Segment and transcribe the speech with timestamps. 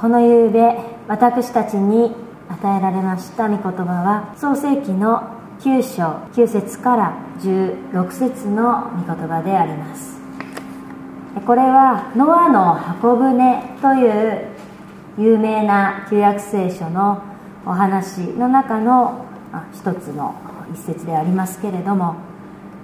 [0.00, 0.76] この夕べ
[1.08, 2.14] 私たちに
[2.48, 5.28] 与えられました御言葉は創世紀の
[5.58, 10.20] 9章9節から16節の御言葉であります。
[11.44, 14.46] これはノアの箱舟という
[15.18, 17.20] 有名な旧約聖書の
[17.66, 19.26] お話の中の
[19.74, 20.36] 一つの
[20.72, 22.14] 一節でありますけれども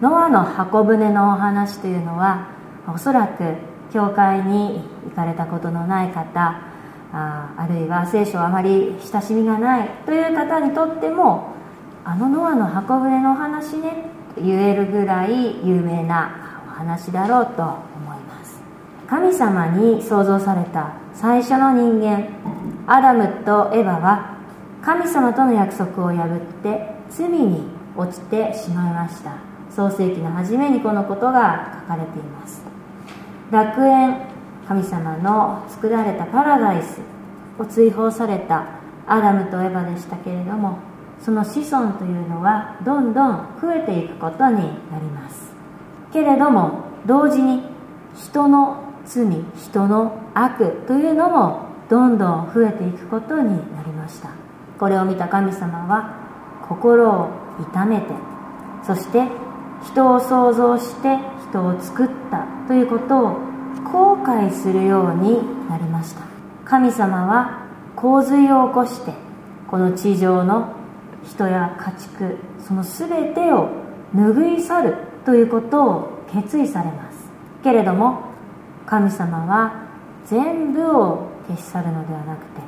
[0.01, 2.49] ノアの箱舟のお話というのは
[2.93, 3.55] おそらく
[3.93, 6.74] 教会に行かれたことのない方
[7.17, 11.55] ああるいは聖書あまり親しみがないという方にとっても
[12.05, 18.61] あのノアの箱舟のお話ねと言えるぐらい有名なお話だろうと思います。
[19.07, 22.27] 神様に創造された最初の人間
[22.89, 24.35] アダムとエヴァは
[24.83, 29.37] 神様との約束を破って罪に落ちてしまいました。
[29.71, 32.65] 創世紀の初めにこのことが書かれています。
[33.53, 34.34] 楽園
[34.67, 37.01] 神様の作られたパラダイス
[37.59, 38.67] を追放された
[39.07, 40.79] アダムとエヴァでしたけれども
[41.21, 44.57] その子孫というのはどんどん増えていくことに
[44.91, 45.55] なります。
[46.13, 47.63] けれども同時に
[48.17, 49.27] 人の罪
[49.57, 54.31] 人の悪というのもどんどん増えていくことになりました。
[54.79, 56.15] これを見た神様は
[56.69, 58.07] 心を痛めて
[58.83, 59.29] そして
[59.83, 63.54] 人を創造して人を作ったということを
[63.85, 66.23] 後悔するようになりました。
[66.65, 69.13] 神様は洪水を起こして
[69.69, 70.73] この地上の
[71.25, 73.69] 人や家畜その全てを
[74.15, 77.29] 拭い去るということを決意されます。
[77.63, 78.21] けれども
[78.87, 79.85] 神様は
[80.27, 82.61] 全部を消し去るのではなくて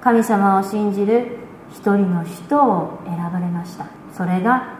[0.00, 1.38] 神様を信じる
[1.70, 3.86] 一人の人を選ばれました。
[4.12, 4.78] それが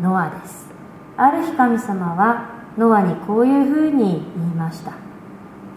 [0.00, 0.70] ノアです。
[1.16, 5.09] ある日神様はノアにこういうふうに言いました。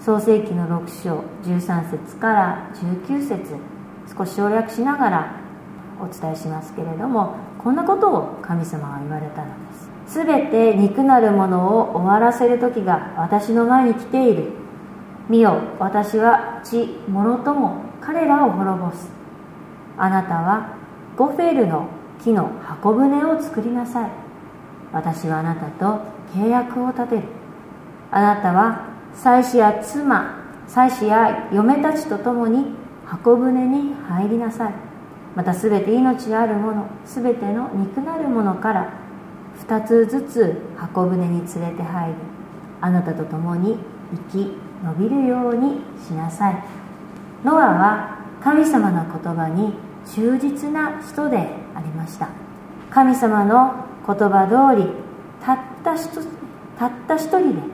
[0.03, 2.69] 創世紀の6章13節から
[3.07, 3.55] 19節
[4.17, 5.35] 少し省略しながら
[6.01, 9.73] お伝えしますけれどもこんなことを神様は言われたので
[10.07, 10.17] す。
[10.17, 14.51] 全て肉なるものを終わらせる時が私の前に来ている。
[15.29, 19.09] 見よ私は地もろとも彼らを滅ぼす。
[19.97, 20.75] あなたは
[21.15, 21.87] ゴフェルの
[22.21, 24.09] 木の箱舟を作りなさい。
[24.91, 26.01] 私はあなたと
[26.35, 27.21] 契約を立てる。
[28.11, 32.73] あなたは妻子や妻妻子や嫁たちと共に
[33.05, 34.73] 箱舟に入りなさい。
[35.35, 38.93] また全て命あるもの全ての肉なるものから
[39.67, 42.15] 2つずつ箱舟に連れて入り
[42.81, 43.77] あなたと共に
[44.31, 46.63] 生き延びるようにしなさい。
[47.43, 49.73] ノアは神様の言葉に
[50.05, 51.37] 忠実な人で
[51.75, 52.29] ありました。
[52.89, 54.89] 神様の言葉通り
[55.41, 55.95] たった
[56.77, 57.72] たった一人で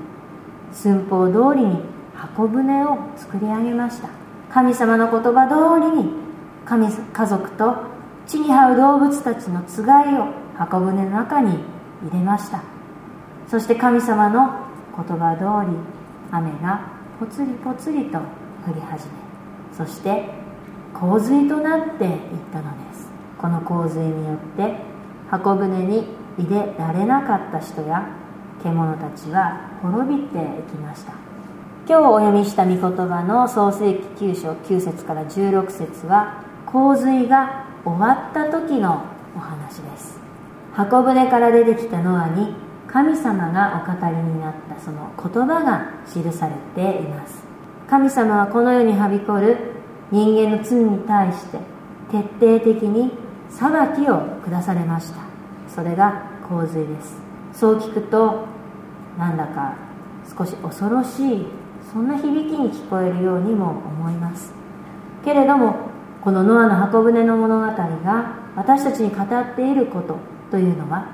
[0.72, 1.82] 寸法通りに
[2.16, 4.10] 箱舟を作り上げました。
[4.52, 6.12] 神様の言葉通りに
[6.66, 7.76] 神家族と
[8.26, 11.60] 地に這う動物たちのつがいを箱舟の中に
[12.04, 12.62] 入れました。
[13.48, 15.78] そして神様の言葉通り
[16.32, 16.82] 雨が
[17.20, 19.14] ぽつりぽつりと降り始め
[19.76, 20.30] そして
[20.94, 22.12] 洪水となっていっ
[22.52, 23.10] たのです。
[23.38, 24.76] この洪水によって
[25.30, 26.08] 箱舟に
[26.38, 28.08] 入れられなかった人や
[28.64, 31.14] 獣たちは滅びていきました。
[31.88, 39.04] 今日お読みした御言葉の創世紀9章9節から16節は洪水が終わった時の
[39.36, 40.20] お話です。
[40.74, 42.54] 箱舟から出てきたノアに
[42.88, 47.44] 神様がお語りになったその言葉が記されています。
[47.90, 49.58] 神様はこの世にはびこる
[50.12, 51.60] 人間の罪に対して
[52.12, 53.12] 徹底的に
[53.50, 55.22] 裁きを下されました。
[55.68, 57.18] それが洪水です。
[57.54, 58.46] そう聞くと
[59.18, 59.76] なんだか
[60.38, 61.48] 少し恐ろしい
[61.92, 64.54] そんな響きに聞こえるようにも思います。
[65.24, 65.90] けれども
[66.22, 70.18] このノアの箱舟の物語が私たちに語っていること
[70.52, 71.08] というのは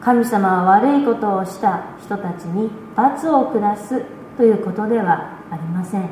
[0.00, 4.02] 神様は悪いことをした人たちに罰を下す
[4.36, 6.08] ということではありません。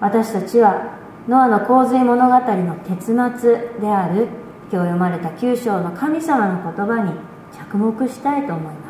[0.00, 4.28] 私たちはノアの洪水物語の結末である
[4.70, 7.12] 今日読まれた9章の神様の言葉に
[7.52, 8.87] 着目したいと思います。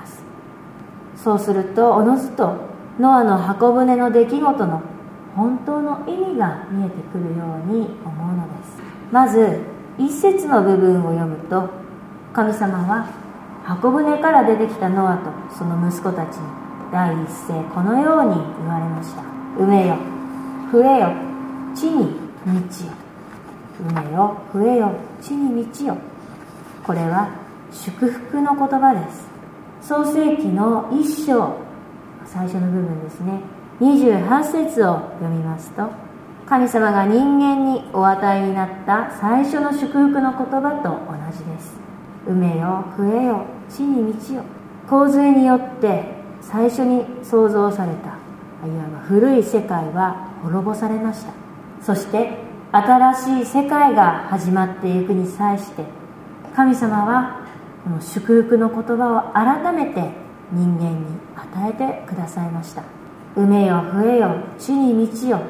[1.28, 2.56] そうするとおのずと
[2.98, 4.80] ノアの箱舟の出来事の
[5.36, 8.78] 本当の意味が見えてくるように思うのです。
[9.12, 9.60] まず
[9.98, 11.68] 一節の部分を読むと
[12.32, 13.10] 神様は
[13.62, 16.44] 箱舟から出てきたノアとその息子たちに
[16.90, 19.20] 第一声このように言われました
[19.60, 19.96] 「埋めよ
[20.72, 21.12] 増えよ
[21.74, 22.16] 地に
[22.46, 22.92] 満ちよ」
[23.86, 25.98] 「埋めよ増えよ地に満ちよ」
[26.86, 27.28] これは
[27.70, 29.27] 祝福の言葉です。
[29.80, 31.56] 創世紀の一章。
[32.24, 33.40] 最初の部分ですね。
[33.80, 35.88] 28節を読みますと
[36.46, 41.78] 神様が人間にお与えになった最初の祝福の言葉と同じです。
[42.26, 44.42] 埋めよ増えよ地に満ちよ
[44.88, 46.02] 洪水によって
[46.40, 48.18] 最初に創造された
[48.66, 51.32] いわば古い世界は滅ぼされました。
[51.80, 52.38] そして
[52.72, 55.84] 新しい世界が始まっていくに際して
[56.54, 57.37] 神様は
[57.88, 60.10] この祝福の言葉を改めて
[60.52, 62.82] 人間に与えてくださいました。
[63.34, 65.40] 埋めよ増えよ地に満ちよ。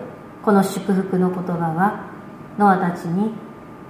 [0.44, 2.04] この祝福の言葉は
[2.56, 3.32] ノアたちに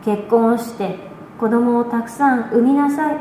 [0.03, 0.97] 結婚をして
[1.39, 3.19] 子供をたくさん産みなさい。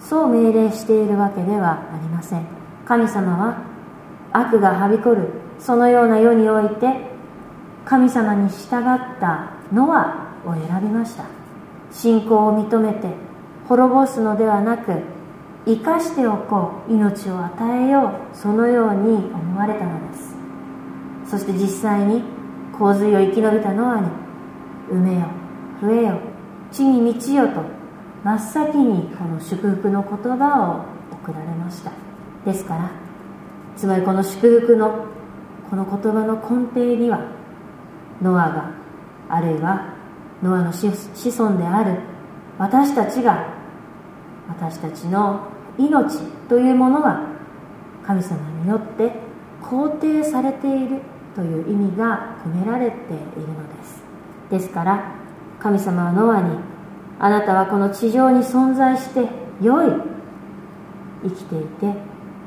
[0.00, 2.44] そう命令しているわけではありません。
[2.84, 3.62] 神様は
[4.32, 5.28] 悪がはびこる
[5.60, 7.12] そのような世において
[7.84, 11.26] 神様に従ったノアを選びました。
[11.92, 13.27] 信仰を認めて
[13.68, 15.02] 滅ぼすのではなく
[15.66, 20.34] 生かしておこう命を与えようそのように思われたのです。
[21.26, 22.22] そして実際に
[22.78, 24.06] 洪水を生き延びたノアに
[24.90, 25.26] 埋めよ
[25.82, 26.18] 増えよ
[26.72, 27.62] 地に満ちよと
[28.24, 31.92] 真っ先にこの祝福の言葉を送られました。
[32.46, 32.90] ですから
[33.76, 35.04] つまりこの祝福の
[35.68, 37.20] この言葉の根底には
[38.22, 38.70] ノアが
[39.28, 39.92] あるいは
[40.42, 40.86] ノアの子
[41.38, 42.00] 孫である
[42.58, 43.57] 私たちが
[44.48, 45.48] 私たちの
[45.78, 46.18] 命
[46.48, 47.22] というものが
[48.04, 49.12] 神様によって
[49.62, 51.00] 肯定されている
[51.34, 53.18] という意味が込められている
[53.48, 54.02] のです。
[54.50, 55.12] ですから
[55.60, 56.58] 神様はノアに
[57.20, 59.28] あなたはこの地上に存在して
[59.60, 59.92] 良い
[61.24, 61.94] 生きていて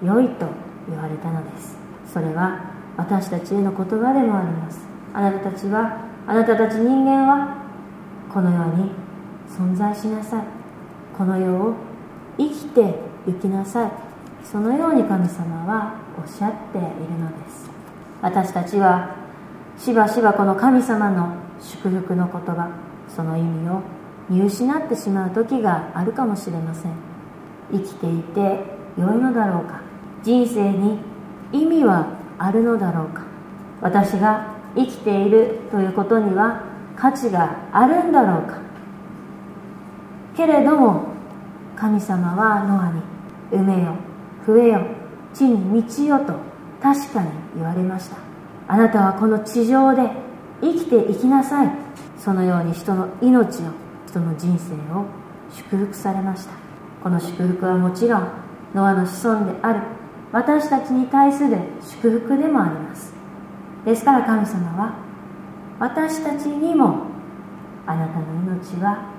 [0.04, 0.48] 良いと
[0.90, 1.78] 言われたのです。
[2.12, 4.86] それは私たちへの言葉でもあります。
[5.14, 7.58] あなたたちはあなたたち人間は
[8.34, 8.92] この世に
[9.50, 10.44] 存在しなさい。
[11.18, 11.76] この世を
[12.50, 12.96] 生きて
[13.28, 13.92] 行きなさい。
[14.44, 16.88] そのように神様はおっしゃっている
[17.20, 17.70] のです。
[18.22, 19.16] 私たちは
[19.78, 22.70] しばしばこの神様の祝福の言葉
[23.08, 23.82] その意味を
[24.30, 26.92] 見失ってしまう時があるかもしれません。
[27.72, 28.64] 生きていて
[28.98, 29.82] 良いのだろうか。
[30.24, 31.00] 人生に
[31.52, 32.08] 意味は
[32.38, 33.24] あるのだろうか。
[33.82, 36.64] 私が生きているということには
[36.96, 38.60] 価値があるんだろうか。
[40.36, 41.11] けれども
[41.82, 43.02] 神様はノアに
[43.52, 43.96] 埋めよ
[44.46, 44.86] 増えよ
[45.34, 46.36] 地に満ちよと
[46.80, 48.18] 確かに言われました。
[48.68, 50.12] あなたはこの地上で
[50.62, 51.72] 生きていきなさい。
[52.20, 53.72] そのように人の命を
[54.08, 55.06] 人の人生を
[55.52, 56.52] 祝福されました。
[57.02, 58.28] この祝福はもちろん
[58.76, 59.82] ノアの子孫である。
[60.32, 63.12] 私たちに対する祝福でもあります。
[63.86, 64.94] ですから神様は
[65.80, 67.08] 私たちにも
[67.88, 69.10] あなたの命は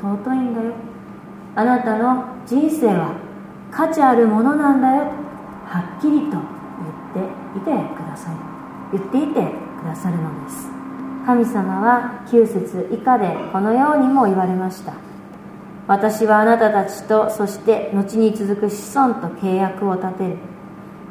[0.00, 0.91] 尊いんだよ。
[1.54, 3.14] あなたの人生は
[3.70, 5.10] 価値あるものなんだよと
[5.68, 6.40] はっきりと言っ
[7.14, 8.36] ていてください。
[8.92, 10.68] 言っていてくださるのです。
[11.26, 14.94] 神様は9節以下でこのようにも言われました。
[15.86, 20.36] 私はあなたたちとそして後に続く子孫と契約を立てる。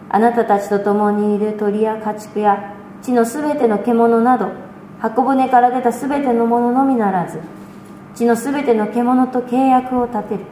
[0.10, 4.50] あなたたちと共にいる鳥や家畜や地のすべての獣など
[5.00, 7.40] 箱舟から出たすべてのもののみならず
[8.16, 10.46] 地のすべての獣と契約を立てる。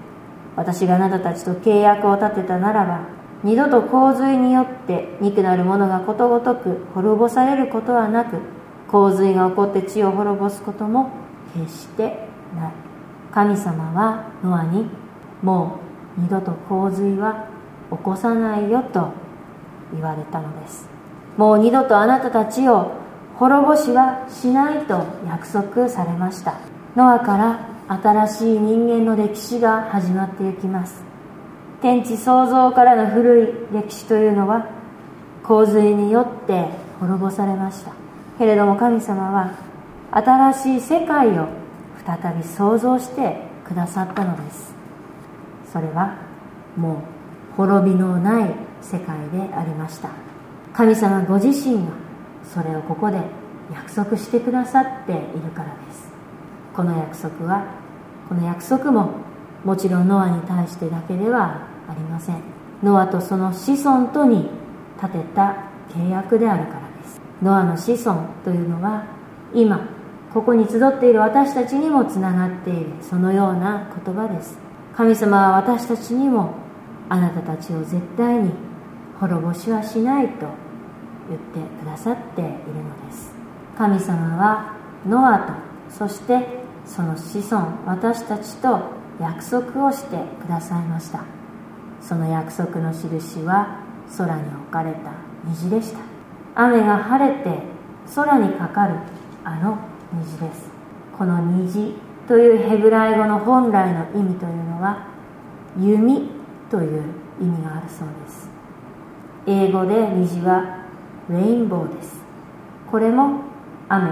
[0.56, 3.02] 私があなたたちと契約を立てたならば
[3.44, 8.40] 二度と洪水によって肉なるものがことごとく滅ぼされることはなく
[8.90, 11.12] 洪水が起こって地を滅ぼすことも
[11.54, 12.72] 決してない。
[13.32, 14.90] 神様はノアに
[15.42, 15.80] も
[16.18, 17.48] う二度と洪水は
[17.92, 19.14] 起こさないよと
[19.94, 20.90] 言われたのです。
[21.38, 22.92] もう二度とあなたたちを
[23.36, 26.56] 滅ぼしはしないと約束されました。
[26.96, 27.70] ノアから
[28.02, 31.04] 新しい人間の歴史が始まっていきます。
[31.82, 34.68] 天地創造からの古い歴史というのは
[35.44, 36.66] 洪水によって
[37.00, 37.92] 滅ぼされました。
[38.38, 39.54] けれども神様は
[40.12, 41.48] 新しい世界を
[42.06, 44.74] 再び創造してくださったのです。
[45.72, 46.18] それは
[46.76, 47.04] も
[47.54, 48.50] う滅びのない
[48.82, 50.10] 世界でありました。
[50.74, 51.92] 神様ご自身が
[52.44, 53.22] それをここで
[53.72, 56.09] 約束してくださっているからです。
[56.80, 57.66] この約束は
[58.30, 59.12] この約束も
[59.66, 62.42] もちろんノアに対してだけではありません。
[62.82, 64.50] ノアとその子孫とに
[64.96, 65.58] 立てた
[65.90, 67.20] 契約であるからです。
[67.42, 69.04] ノアの子孫というのは
[69.54, 69.90] 今
[70.34, 72.92] ここに集っている私たちにもつながっている。
[73.02, 74.58] そのような言葉です。
[74.96, 76.54] 神様は私たちにも
[77.10, 78.54] あなたたちを絶対に
[79.20, 80.46] 滅ぼしはしないと
[81.28, 83.34] 言ってくださっているのです。
[83.78, 85.52] 神様はノアと
[85.90, 86.59] そして
[86.90, 88.80] その子孫私たちと
[89.22, 91.22] 約束をしてくださいました。
[92.02, 93.82] その約束の印は
[94.18, 95.12] 空に置かれた
[95.46, 96.00] 虹でした。
[96.56, 97.60] 雨が晴れて
[98.16, 98.96] 空にかかる
[99.44, 99.78] あの
[100.14, 100.72] 虹です。
[101.16, 101.94] この虹
[102.28, 105.08] というヘブライ語の本来の意味というのは
[105.80, 106.32] 弓
[106.72, 107.04] という
[107.40, 108.50] 意味があるそうです。
[109.46, 110.86] 英語で虹は
[111.30, 112.20] レインボーです。
[112.90, 113.42] これも
[113.88, 114.12] 雨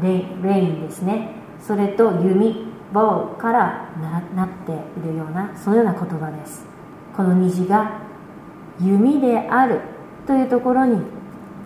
[0.00, 1.43] レインですね。
[1.60, 3.90] それと弓ボーから
[4.34, 6.64] なっているようなそのような言葉です。
[7.16, 8.00] この虹が
[8.80, 9.80] 弓である
[10.26, 11.00] というところに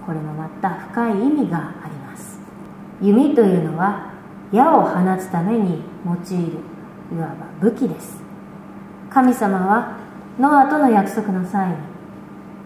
[0.04, 2.40] これもまた深い意味があります。
[3.02, 4.12] 弓というのは
[4.52, 6.59] 矢を放つために用いる
[7.12, 8.23] いわば武器です。
[9.11, 9.97] 神様は
[10.38, 11.76] ノアとの約束の際に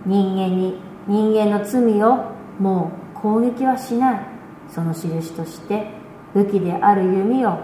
[0.07, 4.21] 人間に人間の罪をもう攻撃はしない
[4.69, 6.02] その印として
[6.35, 7.59] 武器である弓を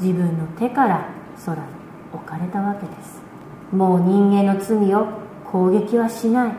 [0.00, 1.08] 自分の手から
[1.44, 1.62] 空に
[2.12, 3.22] 置かれたわけです。
[3.72, 5.06] もう人間の罪を
[5.44, 6.52] 攻撃はしない。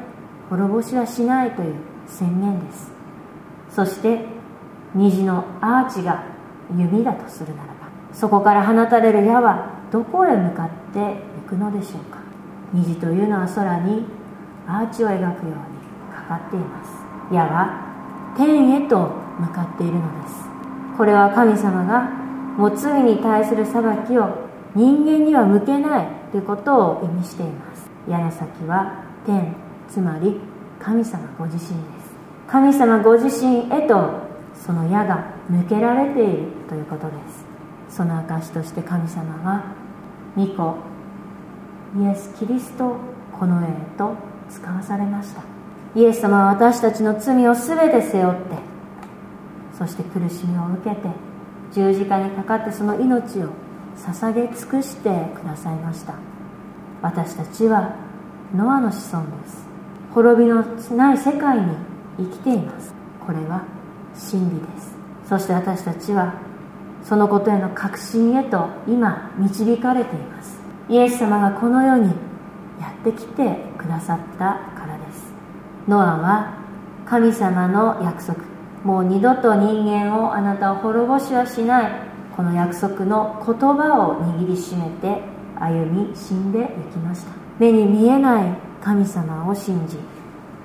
[0.50, 1.76] 滅ぼしはしないという
[2.08, 2.92] 宣言です。
[3.70, 4.26] そして
[4.94, 6.24] 虹のアーチが
[6.76, 7.74] 弓だとするならば
[8.14, 11.00] そこから放たれる矢はどこへ向かって
[11.46, 12.20] いくのでしょうか。
[12.74, 14.06] 虹というのは空に
[14.68, 15.54] アーチを描くように
[16.14, 17.06] かかっています。
[17.34, 20.45] 矢は天へと向かっているのです。
[20.98, 22.10] これは神様が
[22.58, 27.90] もう罪に対する裁きを人間には向けないということを意味しています。
[28.10, 29.56] 矢の先は天
[29.90, 30.40] つまり
[30.80, 32.16] 神様ご自身です。
[32.48, 34.10] 神様ご自身へと
[34.54, 37.14] その矢が向けられているということで
[37.90, 37.98] す。
[37.98, 39.64] その証として神様は
[40.36, 40.76] 御子
[41.98, 42.96] イエス・キリスト
[43.38, 44.14] この世へと
[44.50, 45.42] 使わされました。
[45.96, 48.75] イエス様は私たちの罪を全て背負って
[49.78, 51.10] そして苦しみを受けて
[51.74, 53.50] 十字架にかかってその命を
[53.98, 56.14] 捧げ尽くしてくださいました。
[57.02, 57.96] 私たちは
[58.56, 59.68] ノアの子孫です。
[60.14, 60.64] 滅びの
[60.96, 61.76] ない世界に
[62.18, 62.94] 生きています。
[63.26, 63.64] これは
[64.16, 64.96] 真理です。
[65.28, 66.34] そして私たちは
[67.04, 70.60] そのことへの確信へと今導かれています。
[70.88, 72.14] イエス様がこの世に
[72.80, 75.34] やってきてくださったからです。
[75.88, 76.54] ノアは
[77.06, 78.55] 神様の約束
[78.86, 81.92] もう二度と人間をあなたを滅ぼしはしない。
[82.38, 85.22] この約束の言葉を握りしめて
[85.60, 87.32] 歩み死んでいきました。
[87.58, 89.98] 目に見えない神様を信じ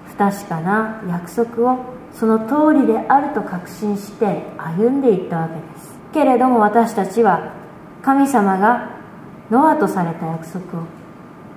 [0.05, 1.79] 不確かな約束を
[2.13, 5.99] その通りであると確信して歩んでいったわけです。
[6.13, 7.55] けれども私たちは
[8.03, 8.91] 神様が
[9.51, 10.85] ノアとされた約束を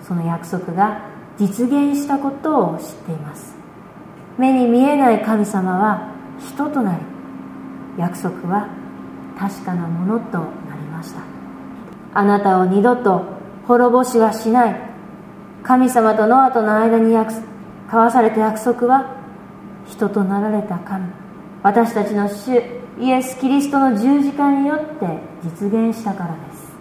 [0.01, 3.53] その約束が実現したことを知っています。
[4.38, 7.02] 目に見えない神様は人となり
[7.98, 8.68] 約束は
[9.38, 11.22] 確かなものとなりました。
[12.13, 13.24] あなたを二度と
[13.68, 14.75] 滅ぼしはしない
[15.63, 17.44] 神様とノアとの間に交
[17.92, 19.16] わされた約束は
[19.88, 21.06] 人となられた神。
[21.63, 22.62] 私たちの主
[23.00, 26.74] イエス・キリストの十字架によって実現したからです。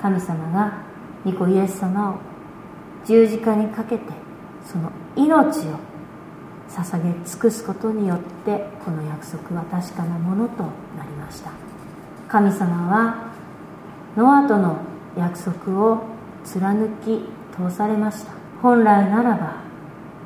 [0.00, 0.78] 神様が
[1.24, 2.14] 御子イエス様を
[3.04, 4.04] 十字架にかけて
[4.64, 5.87] その命を
[6.68, 11.50] 捧げ尽くすことによってこの約束は確かなものとなりました。
[12.28, 13.32] 神様は
[14.16, 14.78] ノアとの
[15.16, 16.04] 約束を
[16.44, 17.24] 貫き
[17.56, 18.32] 通されました。
[18.62, 19.68] 本来ならば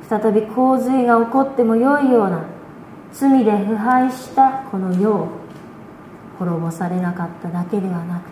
[0.09, 2.45] 再び洪水が起こってもよいような
[3.13, 5.27] 罪で腐敗したこの世を
[6.39, 8.23] 滅ぼされなかっただけではなく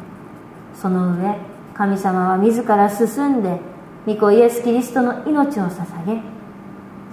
[0.75, 1.37] その上
[1.73, 3.59] 神様は自ら進んで
[4.05, 6.21] 御子イエス・キリストの命を捧げ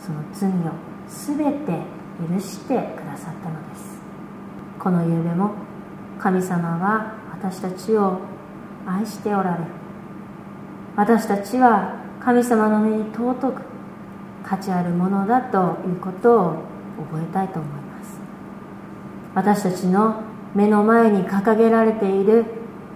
[0.00, 1.82] その罪を全て
[2.34, 3.98] 許してくださったのです。
[4.78, 5.52] この夕べも
[6.18, 8.20] 神様は私たちを
[8.86, 9.58] 愛しておられ
[10.96, 13.62] 私たちは神様の目に尊く
[14.44, 16.64] 価値あるものだということを
[17.10, 18.20] 覚えたいと思います。
[19.34, 20.22] 私たちの
[20.54, 22.44] 目の前に掲げられている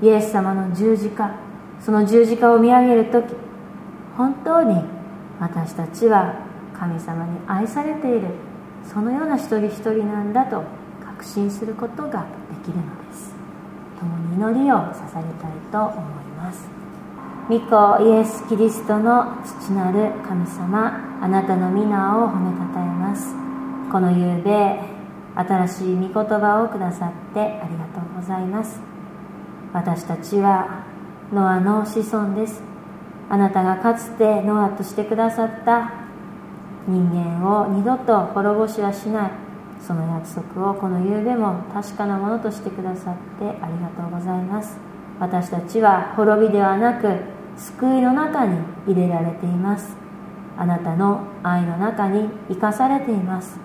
[0.01, 1.37] イエス様の十字架
[1.81, 3.35] その十字架を見上げる時
[4.17, 4.83] 本当に
[5.39, 6.42] 私たちは
[6.83, 8.27] 神様に愛されている。
[8.85, 10.65] そのような一人一人なんだと
[11.07, 13.33] 確信することができるのです。
[14.01, 14.99] 共に祈りを捧げ
[15.41, 16.69] たいと思います。
[17.49, 23.33] 御子イエス・キリストの父なる神様あなたの皆を褒めたたえます。
[23.93, 24.81] この夕べ
[25.37, 28.81] 新しい御言葉をくださってありがとうございます。
[29.73, 30.85] 私たちは
[31.33, 32.61] ノアの子孫です。
[33.31, 36.02] あなたがかつてノアとしてくださった
[36.87, 39.31] 人間を二度と滅ぼしはしない。
[39.81, 44.79] その約束をこの夕べも確かなものとしてくださってありがとうございます。
[45.19, 47.21] 私たちは滅びではなく
[47.57, 49.97] 救いの中に入れられています。
[50.57, 53.59] あなたの愛の中に生かされています。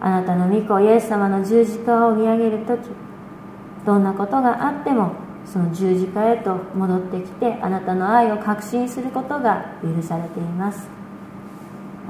[0.00, 2.88] あなたの御子イエス様の十字架を見上げる時
[3.84, 5.12] どんなことがあっても
[5.44, 10.99] その十字架へと戻ってきてあなたの愛を確信することが許されています。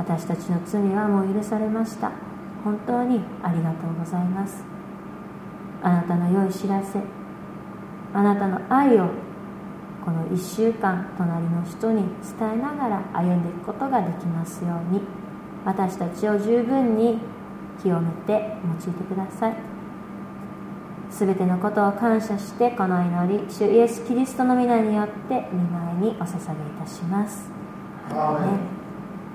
[0.01, 2.11] 私たちの罪はもう許されました。
[2.65, 4.65] 本当にありがとうございます。
[5.83, 7.01] あなたの良い知らせ。
[8.15, 9.11] あなたの愛を
[10.03, 12.05] この1週間隣の人に
[12.39, 15.03] 伝えながら歩んでいくことができますように。
[15.67, 17.19] 私たちを十分に
[17.83, 19.55] 清めて用いてください。
[21.11, 26.39] すべてのことを感謝してこの祈り主イエス・キリストの皆によって見舞いにお捧げい
[26.81, 27.51] たします。